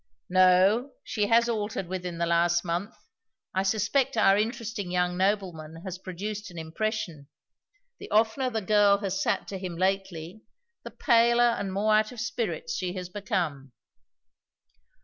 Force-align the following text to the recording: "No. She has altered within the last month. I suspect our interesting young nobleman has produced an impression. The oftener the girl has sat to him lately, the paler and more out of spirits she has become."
"No. 0.31 0.93
She 1.03 1.27
has 1.27 1.47
altered 1.47 1.87
within 1.87 2.17
the 2.17 2.25
last 2.25 2.65
month. 2.65 2.95
I 3.53 3.61
suspect 3.61 4.17
our 4.17 4.35
interesting 4.35 4.89
young 4.89 5.15
nobleman 5.15 5.83
has 5.85 5.99
produced 5.99 6.49
an 6.49 6.57
impression. 6.57 7.27
The 7.99 8.09
oftener 8.09 8.49
the 8.49 8.63
girl 8.63 8.97
has 9.01 9.21
sat 9.21 9.47
to 9.49 9.59
him 9.59 9.77
lately, 9.77 10.41
the 10.81 10.89
paler 10.89 11.51
and 11.53 11.71
more 11.71 11.93
out 11.93 12.11
of 12.11 12.19
spirits 12.19 12.75
she 12.75 12.93
has 12.93 13.09
become." 13.09 13.73